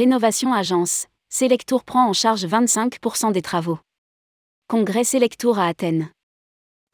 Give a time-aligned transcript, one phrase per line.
[0.00, 3.78] Rénovation Agence, Selectour prend en charge 25% des travaux.
[4.66, 6.08] Congrès Selectour à Athènes.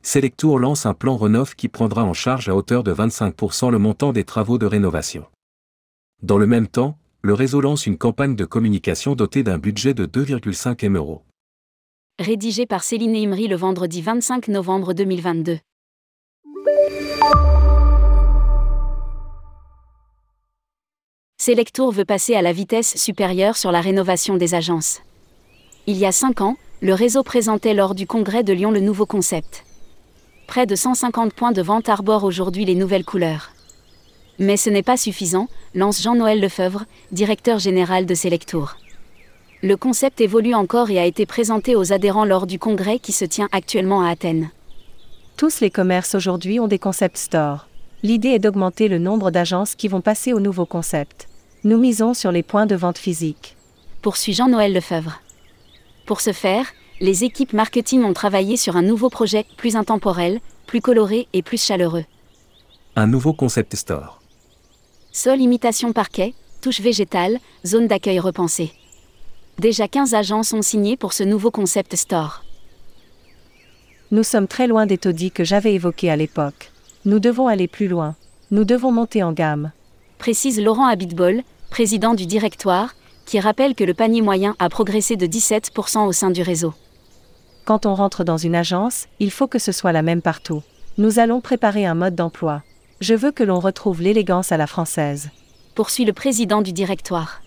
[0.03, 4.13] Selectour lance un plan Renov qui prendra en charge à hauteur de 25% le montant
[4.13, 5.25] des travaux de rénovation.
[6.25, 10.05] Dans le même temps, le réseau lance une campagne de communication dotée d'un budget de
[10.07, 11.23] 2,5 M euros.
[12.19, 15.61] Rédigé par Céline Imri le vendredi 25 novembre 2022.
[21.47, 25.03] Selectour veut passer à la vitesse supérieure sur la rénovation des agences.
[25.87, 29.07] Il y a cinq ans, le réseau présentait lors du congrès de Lyon le nouveau
[29.07, 29.63] concept.
[30.49, 33.53] Près de 150 points de vente arborent aujourd'hui les nouvelles couleurs.
[34.41, 38.75] Mais ce n'est pas suffisant, lance Jean-Noël Lefebvre, directeur général de Selectour.
[39.63, 43.25] Le concept évolue encore et a été présenté aux adhérents lors du congrès qui se
[43.25, 44.51] tient actuellement à Athènes.
[45.37, 47.69] Tous les commerces aujourd'hui ont des concept stores.
[48.03, 51.29] L'idée est d'augmenter le nombre d'agences qui vont passer au nouveau concept.
[51.67, 53.57] Nous misons sur les points de vente physiques.
[54.01, 55.21] Poursuit Jean-Noël Lefebvre.
[56.07, 56.65] Pour ce faire,
[57.01, 61.61] les équipes marketing ont travaillé sur un nouveau projet plus intemporel, plus coloré et plus
[61.61, 62.05] chaleureux.
[62.95, 64.23] Un nouveau concept store.
[65.11, 68.71] Sol imitation parquet, touche végétale, zone d'accueil repensée.
[69.59, 72.45] Déjà 15 agences sont signées pour ce nouveau concept store.
[74.13, 76.71] Nous sommes très loin des taudis que j'avais évoqués à l'époque.
[77.05, 78.15] Nous devons aller plus loin.
[78.53, 79.73] Nous devons monter en gamme.
[80.19, 82.95] Précise Laurent Abitbol, président du directoire,
[83.27, 86.73] qui rappelle que le panier moyen a progressé de 17% au sein du réseau.
[87.65, 90.63] Quand on rentre dans une agence, il faut que ce soit la même partout.
[90.99, 92.63] Nous allons préparer un mode d'emploi.
[93.01, 95.31] Je veux que l'on retrouve l'élégance à la française.
[95.75, 97.43] Poursuit le président du directoire.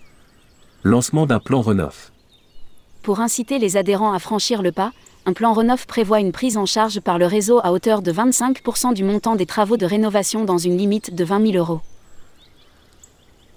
[0.84, 2.10] Lancement d'un plan Renov.
[3.02, 4.92] Pour inciter les adhérents à franchir le pas,
[5.26, 8.94] un plan Renov prévoit une prise en charge par le réseau à hauteur de 25%
[8.94, 11.80] du montant des travaux de rénovation dans une limite de 20 000 euros.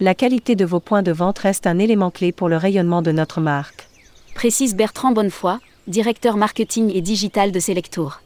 [0.04, 3.14] La qualité de vos points de vente reste un élément clé pour le rayonnement de
[3.14, 3.88] notre marque.
[4.36, 8.20] Précise Bertrand Bonnefoy, directeur marketing et digital de Selectour.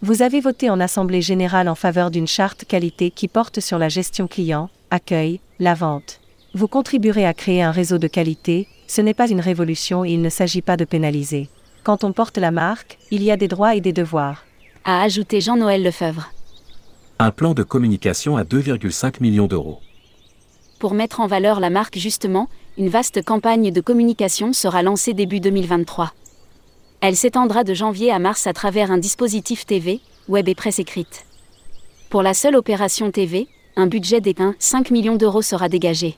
[0.00, 3.90] Vous avez voté en Assemblée générale en faveur d'une charte qualité qui porte sur la
[3.90, 6.18] gestion client, accueil, la vente.
[6.54, 10.22] Vous contribuerez à créer un réseau de qualité, ce n'est pas une révolution et il
[10.22, 11.50] ne s'agit pas de pénaliser.
[11.84, 14.46] Quand on porte la marque, il y a des droits et des devoirs.
[14.86, 16.30] A ajouté Jean-Noël Lefebvre.
[17.18, 19.80] Un plan de communication à 2,5 millions d'euros.
[20.78, 25.40] Pour mettre en valeur la marque justement, une vaste campagne de communication sera lancée début
[25.40, 26.12] 2023.
[27.00, 31.24] Elle s'étendra de janvier à mars à travers un dispositif TV, web et presse écrite.
[32.10, 36.16] Pour la seule opération TV, un budget des 5 millions d'euros sera dégagé.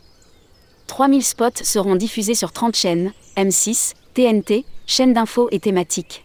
[0.88, 6.22] 3000 spots seront diffusés sur 30 chaînes, M6, TNT, chaînes d'infos et thématiques.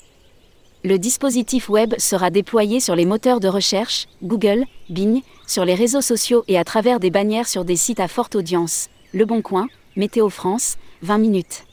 [0.84, 6.02] Le dispositif web sera déployé sur les moteurs de recherche, Google, Bing, sur les réseaux
[6.02, 9.68] sociaux et à travers des bannières sur des sites à forte audience, Le Bon Coin,
[9.96, 11.66] Météo France, 20 minutes.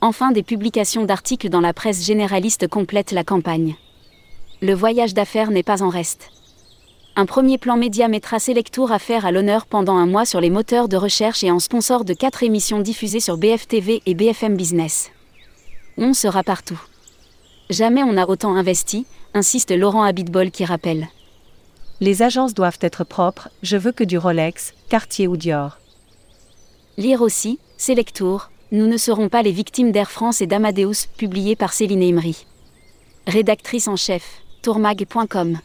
[0.00, 3.76] Enfin, des publications d'articles dans la presse généraliste complètent la campagne.
[4.60, 6.30] Le voyage d'affaires n'est pas en reste.
[7.16, 10.50] Un premier plan média mettra Selectour à faire à l'honneur pendant un mois sur les
[10.50, 15.10] moteurs de recherche et en sponsor de quatre émissions diffusées sur BFTV et BFM Business.
[15.96, 16.80] On sera partout.
[17.70, 21.08] Jamais on n'a autant investi, insiste Laurent Abitbol qui rappelle.
[22.00, 25.78] Les agences doivent être propres, je veux que du Rolex, Cartier ou Dior.
[26.96, 31.72] Lire aussi, Selectour, Nous ne serons pas les victimes d'Air France et d'Amadeus, publié par
[31.72, 32.46] Céline Imri.
[33.26, 35.58] Rédactrice en chef, tourmag.com.